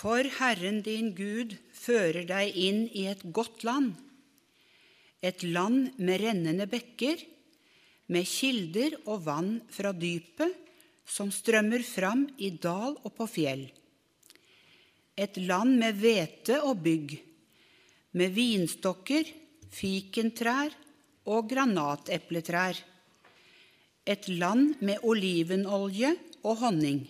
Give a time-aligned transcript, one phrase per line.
[0.00, 3.90] For Herren din Gud fører deg inn i et godt land,
[5.20, 7.20] et land med rennende bekker,
[8.08, 10.56] med kilder og vann fra dypet
[11.04, 13.66] som strømmer fram i dal og på fjell.
[15.20, 17.18] Et land med hvete og bygg,
[18.16, 19.28] med vinstokker,
[19.68, 20.72] fikentrær
[21.28, 22.80] og granatepletrær.
[24.08, 27.04] Et land med olivenolje og honning.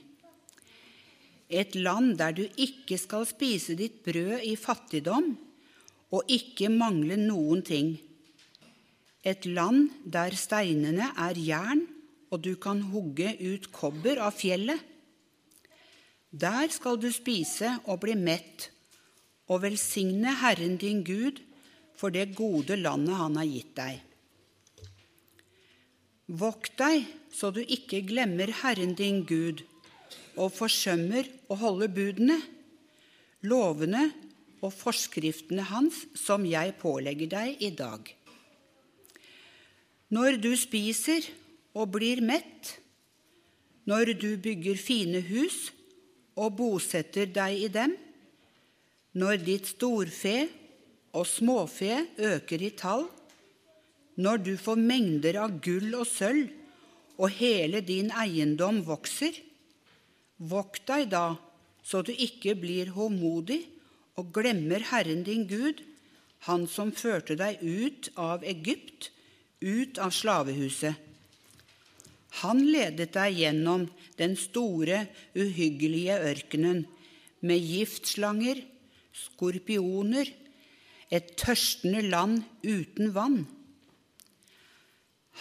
[1.51, 5.33] Et land der du ikke skal spise ditt brød i fattigdom
[6.15, 7.97] og ikke mangle noen ting.
[9.27, 11.83] Et land der steinene er jern,
[12.31, 14.79] og du kan hugge ut kobber av fjellet.
[16.31, 18.71] Der skal du spise og bli mett
[19.51, 21.43] og velsigne Herren din Gud
[21.99, 23.99] for det gode landet han har gitt deg.
[26.31, 27.03] Vokt deg
[27.35, 29.65] så du ikke glemmer Herren din Gud
[30.37, 32.39] og forsømmer å holde budene,
[33.47, 34.09] lovene
[34.61, 38.05] og forskriftene hans som jeg pålegger deg i dag.
[40.11, 41.27] Når du spiser
[41.77, 42.77] og blir mett,
[43.87, 45.71] når du bygger fine hus
[46.39, 47.95] og bosetter deg i dem,
[49.19, 50.37] når ditt storfe
[51.17, 53.07] og småfe øker i tall,
[54.21, 56.51] når du får mengder av gull og sølv,
[57.21, 59.35] og hele din eiendom vokser,
[60.41, 61.37] vokt deg da,
[61.85, 63.61] så du ikke blir håmodig
[64.21, 65.85] og glemmer Herren din Gud,
[66.49, 69.11] Han som førte deg ut av Egypt,
[69.61, 70.97] ut av slavehuset.
[72.41, 73.85] Han ledet deg gjennom
[74.17, 75.03] den store,
[75.37, 76.87] uhyggelige ørkenen
[77.45, 78.63] med giftslanger,
[79.13, 80.33] skorpioner,
[81.13, 83.43] et tørstende land uten vann.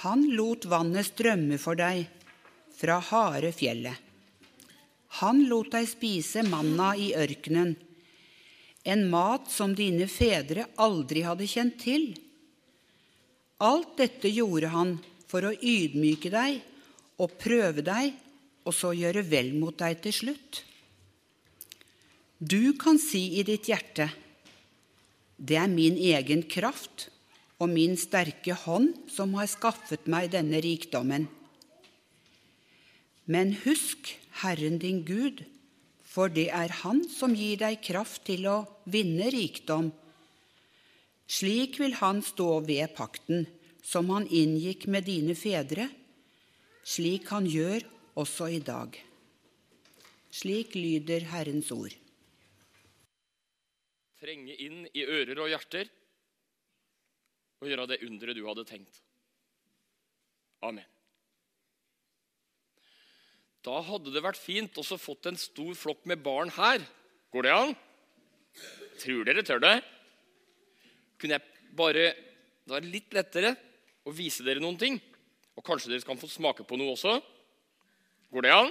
[0.03, 2.09] Han lot vannet strømme for deg
[2.75, 4.08] fra harde fjellet.
[5.17, 7.73] Han lot deg spise manna i ørkenen,
[8.85, 12.13] en mat som dine fedre aldri hadde kjent til.
[13.59, 14.95] Alt dette gjorde han
[15.27, 16.61] for å ydmyke deg
[17.19, 18.13] og prøve deg,
[18.63, 20.61] og så gjøre vel mot deg til slutt.
[22.39, 24.07] Du kan si i ditt hjerte,
[25.35, 27.09] det er min egen kraft
[27.59, 31.27] og min sterke hånd som har skaffet meg denne rikdommen.
[33.29, 35.43] Men husk Herren din Gud,
[36.01, 39.91] for det er Han som gir deg kraft til å vinne rikdom.
[41.29, 43.45] Slik vil Han stå ved pakten
[43.85, 45.85] som Han inngikk med dine fedre,
[46.81, 47.85] slik Han gjør
[48.17, 48.97] også i dag.
[50.33, 51.93] Slik lyder Herrens ord.
[54.19, 55.89] Trenge inn i ører og hjerter
[57.61, 59.03] og gjøre det underet du hadde tenkt.
[60.65, 60.98] Amen.
[63.65, 66.83] Da hadde det vært fint også fått en stor flokk med barn her.
[67.33, 67.73] Går det an?
[69.01, 69.75] Tror dere tør det?
[71.19, 72.11] Kunne jeg bare
[72.69, 73.55] Det var litt lettere
[74.05, 74.99] å vise dere noen ting.
[75.57, 77.15] Og kanskje dere kan få smake på noe også.
[78.29, 78.69] Går det an?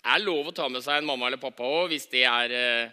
[0.00, 2.54] Det er lov å ta med seg en mamma eller pappa òg hvis det er
[2.54, 2.92] eh...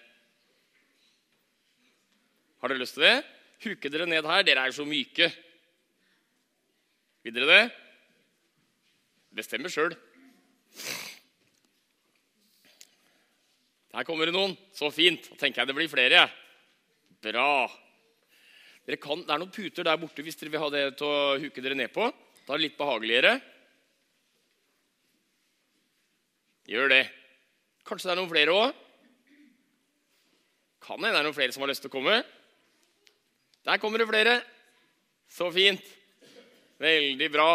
[2.58, 3.20] Har dere lyst til det?
[3.68, 4.42] Huke dere ned her.
[4.44, 5.30] Dere er jo så myke.
[7.22, 7.64] Vil dere det?
[9.38, 9.94] Bestemmer sjøl.
[13.98, 14.54] Der kommer det noen.
[14.78, 15.26] Så fint.
[15.32, 16.28] Da tenker jeg det blir flere.
[17.26, 17.66] Bra.
[19.02, 21.64] Kan, det er noen puter der borte hvis dere vil ha det til å huke
[21.66, 22.06] dere ned på.
[22.46, 23.32] Da er det litt behageligere.
[26.70, 27.00] Gjør det.
[27.90, 28.84] Kanskje det er noen flere òg?
[30.86, 32.20] Kan hende det er noen flere som har lyst til å komme.
[33.66, 34.36] Der kommer det flere.
[35.26, 35.90] Så fint.
[36.78, 37.50] Veldig bra.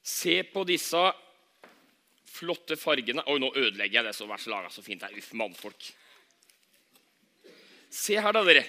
[0.00, 1.04] Se på disse
[2.34, 3.24] flotte fargene.
[3.30, 5.02] Oi, nå ødelegger jeg det som er laga så fint.
[5.02, 5.90] Det er uff, mannfolk.
[7.94, 8.64] Se her, da, dere.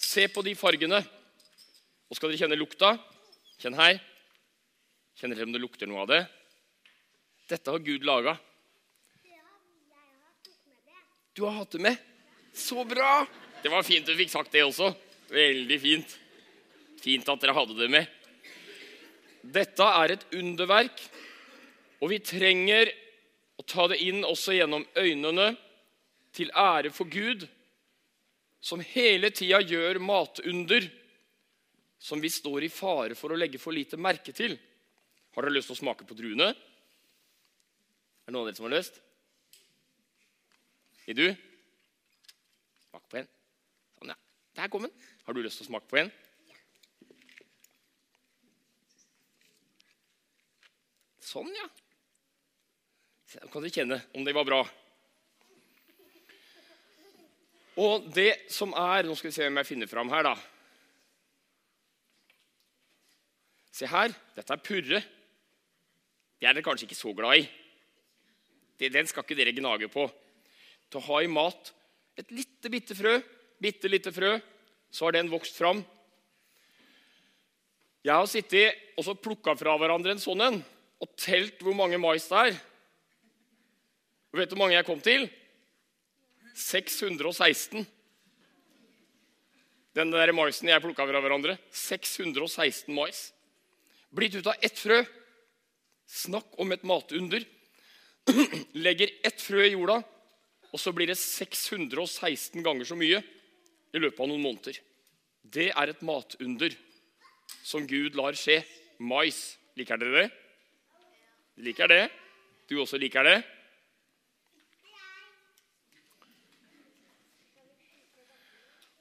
[0.00, 1.02] Se på de fargene.
[2.08, 2.94] Og skal dere kjenne lukta?
[3.60, 4.00] Kjenn her.
[5.20, 6.22] Kjenner dere om det lukter noe av det?
[7.50, 8.36] Dette har Gud laga.
[11.36, 12.00] Du har hatt det med?
[12.56, 13.26] Så bra!
[13.62, 14.88] Det var fint du fikk sagt det også.
[15.30, 16.16] Veldig fint.
[17.00, 18.08] Fint at dere hadde det med.
[19.40, 20.98] Dette er et underverk,
[22.00, 22.90] og vi trenger
[23.60, 25.50] å ta det inn også gjennom øynene
[26.32, 27.44] til ære for Gud,
[28.60, 30.88] som hele tida gjør matunder
[32.00, 34.56] som vi står i fare for å legge for lite merke til.
[35.36, 36.48] Har dere lyst til å smake på druene?
[36.50, 38.96] Er det noen av dere som har lyst?
[41.04, 41.28] Vil du?
[42.88, 43.28] Smak på en.
[43.98, 44.18] Sånn, ja.
[44.56, 44.96] Der kom den.
[45.26, 46.12] Har du lyst til å smake på en?
[51.30, 51.68] Sånn, ja.
[53.30, 54.60] Så kan dere kjenne om det var bra.
[57.78, 60.34] Og det som er Nå skal vi se om jeg finner fram her, da.
[63.70, 64.10] Se her.
[64.34, 65.02] Dette er purre.
[66.40, 67.46] Det er dere kanskje ikke så glad i.
[68.90, 70.08] Den skal ikke dere gnage på.
[70.90, 71.70] Til å ha i mat
[72.18, 73.14] et lite, bitte frø,
[73.62, 74.34] bitte lite frø,
[74.90, 75.84] så har den vokst fram.
[78.02, 80.58] Jeg har sittet og plukka fra hverandre en sånn en
[81.00, 82.58] og telt hvor mange mais det er.
[84.30, 85.26] Og vet du hvor mange jeg kom til?
[86.54, 87.86] 616.
[89.96, 91.56] Den der maisen jeg plukka fra hverandre.
[91.74, 93.30] 616 mais.
[94.14, 95.02] Blitt ut av ett frø.
[96.10, 97.44] Snakk om et matunder.
[98.84, 100.00] Legger ett frø i jorda,
[100.70, 103.22] og så blir det 616 ganger så mye
[103.90, 104.78] i løpet av noen måneder.
[105.42, 106.74] Det er et matunder
[107.66, 108.60] som Gud lar skje.
[109.00, 109.38] Mais.
[109.78, 110.28] Liker dere det?
[111.64, 112.02] Liker det?
[112.68, 113.38] Du også liker det?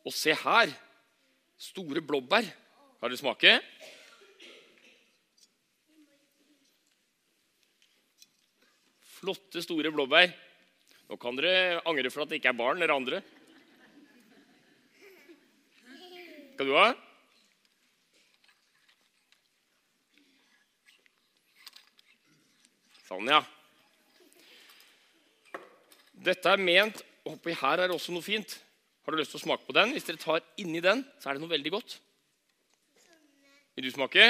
[0.09, 0.71] Og se her.
[1.59, 2.47] Store blåbær.
[2.99, 3.51] Har dere smake?
[9.19, 10.31] Flotte, store blåbær.
[11.09, 13.19] Nå kan dere angre for at det ikke er barn eller andre.
[16.55, 16.87] Skal du ha?
[23.05, 23.43] Sånn, ja.
[26.19, 28.55] Dette er ment Oppi her er det også noe fint.
[29.09, 29.89] Har du lyst til å smake på den?
[29.95, 31.95] Hvis dere tar inni den, så er det noe veldig godt.
[33.73, 34.25] Vil du smake?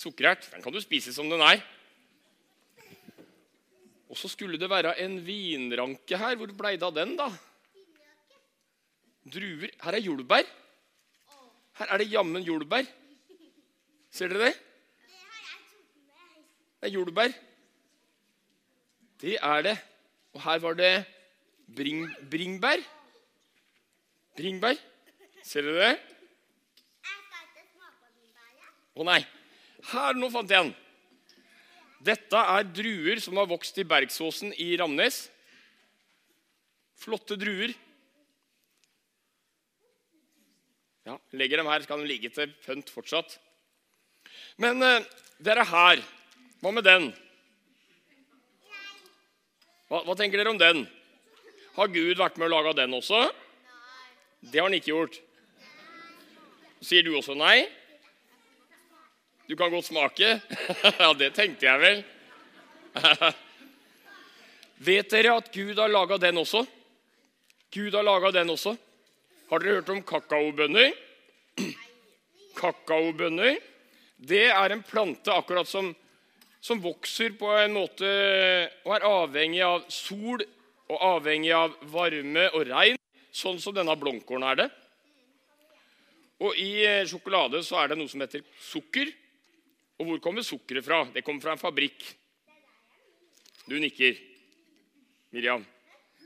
[0.00, 0.46] Sukkerert.
[0.48, 1.60] Den kan du spise som den er.
[4.08, 6.38] Og så skulle det være en vinranke her.
[6.40, 7.26] Hvor blei det av den, da?
[9.28, 9.74] Druer.
[9.82, 10.48] Her er jordbær.
[11.82, 12.88] Her er det jammen jordbær.
[14.08, 14.54] Ser dere det?
[16.80, 17.36] Det er jordbær.
[19.20, 19.76] Det er det.
[20.32, 20.94] Og her var det
[21.66, 22.82] bring, bringbær.
[24.36, 24.78] Bringbær.
[25.46, 25.94] Ser dere det?
[28.96, 29.20] Å nei.
[29.92, 30.74] Her, nå fant jeg den.
[32.06, 35.26] Dette er druer som har vokst i Bergsåsen i Ramnes.
[36.96, 37.74] Flotte druer.
[41.06, 43.36] Ja, Legger dem her, så kan de ligge til pønt fortsatt.
[44.58, 45.04] Men eh,
[45.38, 46.02] dere her,
[46.64, 47.10] hva med den?
[49.86, 50.82] Hva, hva, tenker dere om den?
[51.76, 53.18] Har Gud vært med og laga den også?
[54.40, 55.18] Det har han ikke gjort.
[56.80, 57.66] Sier du også nei?
[59.46, 60.30] Du kan godt smake?
[61.02, 62.02] ja, det tenkte jeg vel.
[64.88, 66.64] Vet dere at Gud har laga den også?
[67.76, 68.74] Gud har laga den også.
[69.50, 70.92] Har dere hørt om kakaobønner?
[72.60, 73.60] Kakaobønner
[74.16, 75.90] det er en plante akkurat som,
[76.60, 78.08] som vokser på en måte
[78.86, 80.40] og er avhengig av sol
[80.86, 82.98] og avhengig av varme og regn,
[83.34, 84.68] sånn som denne blomkålen er det.
[86.44, 89.10] Og i eh, sjokolade så er det noe som heter sukker.
[89.96, 91.00] Og hvor kommer sukkeret fra?
[91.12, 92.04] Det kommer fra en fabrikk.
[93.66, 94.18] Du nikker,
[95.34, 95.64] Miriam.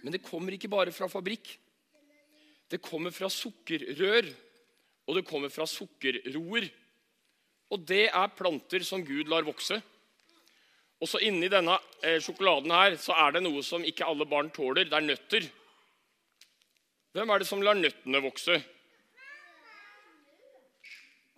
[0.03, 1.53] Men det kommer ikke bare fra fabrikk.
[2.71, 4.29] Det kommer fra sukkerrør,
[5.09, 6.69] og det kommer fra sukkerroer.
[7.71, 9.81] Og det er planter som Gud lar vokse.
[11.01, 14.51] Og så Inni denne eh, sjokoladen her så er det noe som ikke alle barn
[14.53, 14.85] tåler.
[14.85, 15.47] Det er nøtter.
[17.17, 18.61] Hvem er det som lar nøttene vokse?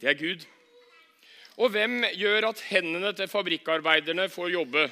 [0.03, 0.43] Det er Gud.
[1.63, 4.89] Og hvem gjør at hendene til fabrikkarbeiderne får jobbe?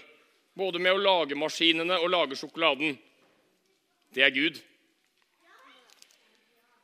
[0.55, 2.95] Både med å lage maskinene og lage sjokoladen.
[4.15, 4.61] Det er Gud.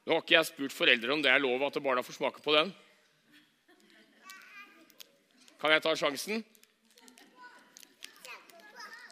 [0.06, 2.54] Nå har ikke jeg spurt foreldre om det er lov at barna får smake på
[2.54, 2.74] den.
[5.62, 6.44] Kan jeg ta sjansen?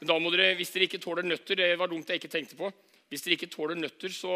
[0.05, 2.71] Da må dere, Hvis dere ikke tåler nøtter Det var dumt jeg ikke tenkte på.
[3.09, 4.35] Hvis dere ikke tåler nøtter, så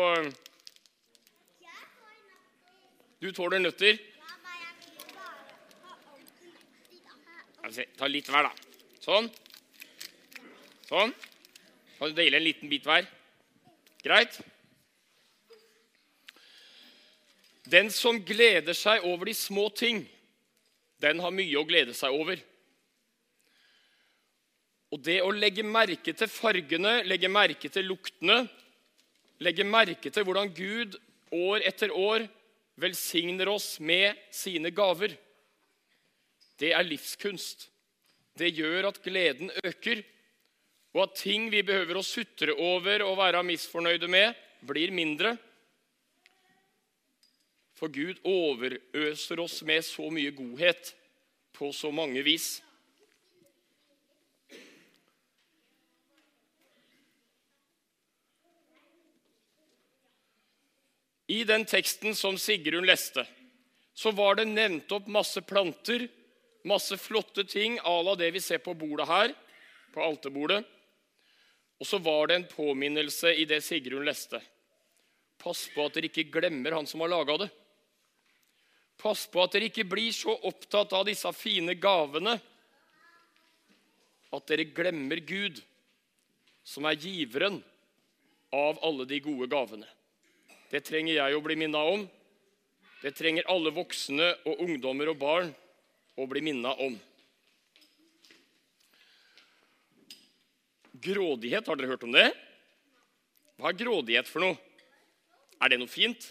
[3.18, 3.98] Du tåler nøtter?
[7.98, 8.52] Ta litt hver, da.
[9.02, 9.26] Sånn.
[10.88, 11.10] Sånn.
[11.98, 13.08] Kan du dele en liten bit hver?
[14.06, 14.38] Greit?
[17.68, 20.06] Den som gleder seg over de små ting,
[21.02, 22.38] den har mye å glede seg over.
[24.94, 28.40] Og det å legge merke til fargene, legge merke til luktene,
[29.44, 30.96] legge merke til hvordan Gud
[31.34, 32.24] år etter år
[32.80, 35.12] velsigner oss med sine gaver,
[36.58, 37.68] det er livskunst.
[38.38, 40.02] Det gjør at gleden øker,
[40.94, 44.34] og at ting vi behøver å sutre over og være misfornøyde med,
[44.66, 45.36] blir mindre.
[47.78, 50.94] For Gud overøser oss med så mye godhet
[51.54, 52.56] på så mange vis.
[61.28, 63.26] I den teksten som Sigrun leste,
[63.92, 66.06] så var det nevnt opp masse planter,
[66.64, 69.34] masse flotte ting à la det vi ser på bordet her,
[69.92, 70.62] på alterbordet.
[71.78, 74.40] Og så var det en påminnelse i det Sigrun leste.
[75.38, 77.50] Pass på at dere ikke glemmer han som har laga det.
[78.98, 82.38] Pass på at dere ikke blir så opptatt av disse fine gavene
[84.32, 85.60] at dere glemmer Gud,
[86.64, 87.60] som er giveren
[88.52, 89.86] av alle de gode gavene.
[90.68, 92.04] Det trenger jeg å bli minna om.
[93.00, 95.52] Det trenger alle voksne og ungdommer og barn
[96.18, 96.96] å bli minna om.
[100.98, 102.26] Grådighet, har dere hørt om det?
[103.58, 104.58] Hva er grådighet for noe?
[105.62, 106.26] Er det noe fint?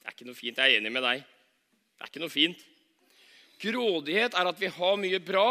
[0.00, 0.60] Det er ikke noe fint.
[0.60, 1.24] Jeg er enig med deg.
[1.24, 2.64] Det er ikke noe fint.
[3.64, 5.46] Grådighet er at vi har mye bra,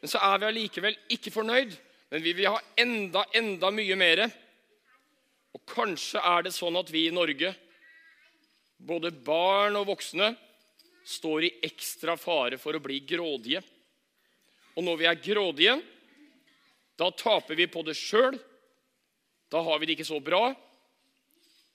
[0.00, 1.76] men så er vi allikevel ikke fornøyd.
[2.10, 4.24] Men vi vil ha enda, enda mye mer.
[5.56, 7.52] Og kanskje er det sånn at vi i Norge,
[8.78, 10.32] både barn og voksne,
[11.10, 13.62] står i ekstra fare for å bli grådige.
[14.76, 15.74] Og når vi er grådige,
[17.00, 18.36] da taper vi på det sjøl.
[19.50, 20.52] Da har vi det ikke så bra.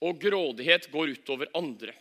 [0.05, 1.95] Og grådighet går utover andre.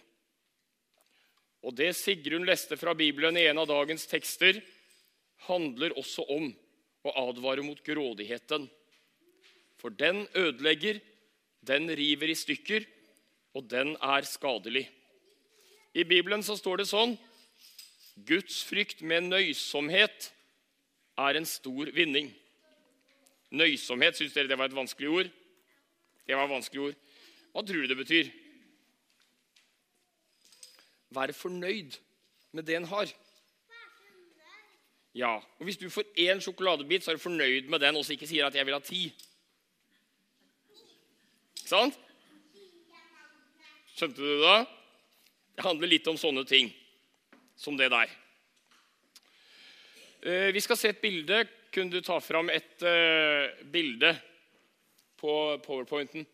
[1.64, 4.60] Og det Sigrun leste fra Bibelen i en av dagens tekster,
[5.48, 6.50] handler også om
[7.04, 8.68] å advare mot grådigheten.
[9.80, 11.00] For den ødelegger,
[11.66, 12.86] den river i stykker,
[13.54, 14.88] og den er skadelig.
[15.94, 17.14] I Bibelen så står det sånn
[18.26, 20.30] Guds frykt med nøysomhet
[21.18, 22.30] er en stor vinning.
[23.54, 25.30] Nøysomhet, syns dere det var et vanskelig ord?
[26.26, 26.96] Det var et vanskelig ord.
[27.54, 28.30] Hva tror du det betyr?
[31.14, 31.98] Vær fornøyd
[32.54, 33.10] med det en har.
[35.14, 38.26] Ja, og Hvis du får én sjokoladebit, så er du fornøyd med den, og ikke
[38.26, 39.12] sier at 'jeg vil ha ti'.
[41.64, 41.94] Ikke sant?
[43.96, 44.56] Skjønte du det?
[45.56, 46.68] Det handler litt om sånne ting
[47.56, 48.10] som det der.
[50.28, 51.38] Eh, vi skal se et bilde.
[51.72, 54.12] Kunne du ta fram et uh, bilde
[55.18, 55.32] på
[55.64, 56.28] powerpointen?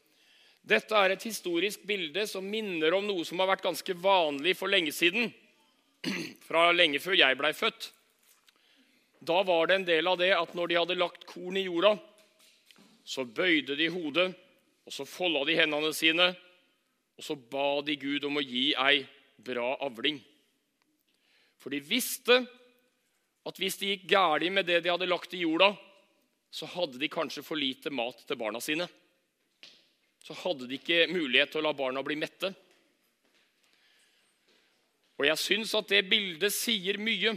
[0.66, 4.68] Dette er et historisk bilde som minner om noe som har vært ganske vanlig for
[4.75, 5.30] lenge siden.
[6.49, 7.92] Fra lenge før jeg blei født.
[9.22, 11.94] Da var det en del av det at når de hadde lagt korn i jorda,
[13.06, 14.32] så bøyde de hodet,
[14.90, 16.32] og så folda de hendene sine,
[17.14, 19.04] og så ba de Gud om å gi ei
[19.38, 20.18] bra avling.
[21.62, 22.40] For de visste
[23.47, 25.70] at hvis det gikk galt med det de hadde lagt i jorda,
[26.50, 28.88] så hadde de kanskje for lite mat til barna sine
[30.25, 32.52] så hadde de ikke mulighet til å la barna bli mette.
[35.20, 37.35] Og jeg syns at det bildet sier mye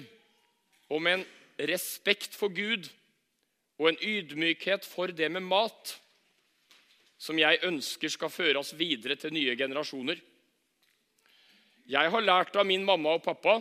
[0.94, 1.24] om en
[1.58, 2.90] respekt for Gud
[3.80, 5.96] og en ydmykhet for det med mat
[7.24, 10.20] som jeg ønsker skal føre oss videre til nye generasjoner.
[11.88, 13.58] Jeg har lært av min mamma og pappa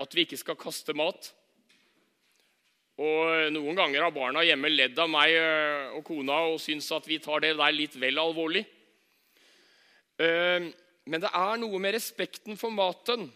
[0.00, 1.30] at vi ikke skal kaste mat.
[2.98, 7.06] Og Noen ganger har barna hjemme ledd av meg eh, og kona og syns at
[7.08, 8.64] vi tar det der litt vel alvorlig.
[10.18, 10.70] Eh,
[11.08, 13.28] men det er noe med respekten for maten,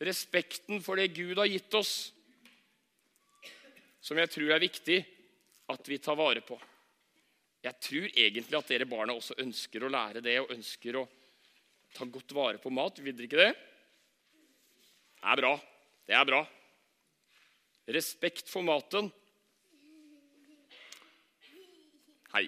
[0.00, 1.94] respekten for det Gud har gitt oss,
[4.00, 4.98] som jeg tror er viktig
[5.70, 6.58] at vi tar vare på.
[7.60, 11.08] Jeg tror egentlig at dere barna også ønsker å lære det og ønsker å
[11.96, 13.02] ta godt vare på mat.
[13.04, 13.52] Vil dere ikke det?
[15.20, 15.52] Det er bra.
[16.08, 16.40] Det er bra
[17.90, 19.10] respekt for maten.
[22.34, 22.46] Hei.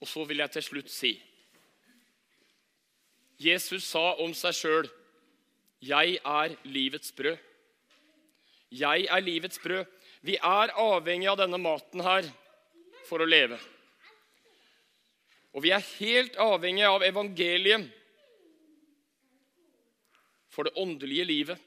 [0.00, 1.12] Og så vil jeg til slutt si
[3.40, 4.88] Jesus sa om seg sjøl,
[5.80, 7.38] 'Jeg er livets brød'.
[8.70, 9.86] Jeg er livets brød.
[10.20, 12.26] Vi er avhengig av denne maten her
[13.08, 13.56] for å leve.
[15.56, 17.88] Og vi er helt avhengig av evangeliet
[20.50, 21.66] for det åndelige livet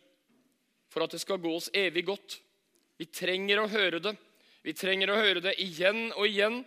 [0.94, 2.38] for at det skal gå oss evig godt.
[3.02, 4.14] Vi trenger å høre det.
[4.64, 6.62] Vi trenger å høre det igjen og igjen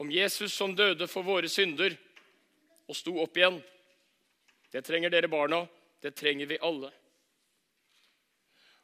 [0.00, 1.96] om Jesus som døde for våre synder
[2.86, 3.58] og sto opp igjen.
[4.72, 5.64] Det trenger dere barna.
[6.02, 6.88] Det trenger vi alle.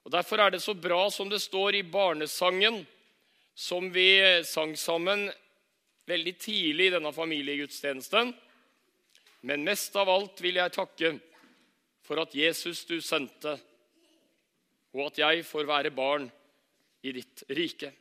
[0.09, 2.79] Og Derfor er det så bra som det står i barnesangen,
[3.53, 4.17] som vi
[4.49, 5.27] sang sammen
[6.09, 8.31] veldig tidlig i denne familiegudstjenesten.
[9.45, 11.11] Men mest av alt vil jeg takke
[12.09, 13.59] for at Jesus du sendte
[14.97, 16.25] og at jeg får være barn
[17.05, 17.93] i ditt rike.